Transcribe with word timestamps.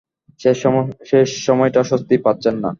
শেষ 1.09 1.29
সময়টা 1.45 1.81
স্বস্তি 1.83 2.15
পাচ্ছেন 2.25 2.55
না। 2.57 2.69